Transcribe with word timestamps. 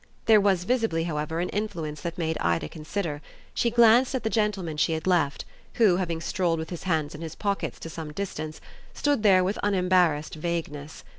There 0.25 0.41
was 0.41 0.63
visibly, 0.63 1.03
however, 1.03 1.41
an 1.41 1.49
influence 1.49 2.01
that 2.01 2.17
made 2.17 2.35
Ida 2.41 2.67
consider; 2.69 3.21
she 3.53 3.69
glanced 3.69 4.15
at 4.15 4.23
the 4.23 4.31
gentleman 4.31 4.75
she 4.77 4.93
had 4.93 5.05
left, 5.05 5.45
who, 5.75 5.97
having 5.97 6.21
strolled 6.21 6.57
with 6.57 6.71
his 6.71 6.81
hands 6.89 7.13
in 7.13 7.21
his 7.21 7.35
pockets 7.35 7.77
to 7.81 7.87
some 7.91 8.11
distance, 8.11 8.59
stood 8.95 9.21
there 9.21 9.43
with 9.43 9.59
unembarrassed 9.61 10.33
vagueness. 10.33 11.03